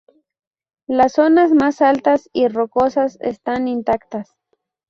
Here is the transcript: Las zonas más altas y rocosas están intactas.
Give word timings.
Las 0.87 1.11
zonas 1.13 1.51
más 1.51 1.79
altas 1.79 2.27
y 2.33 2.47
rocosas 2.47 3.19
están 3.21 3.67
intactas. 3.67 4.35